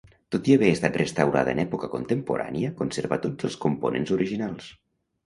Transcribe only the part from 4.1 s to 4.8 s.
originals.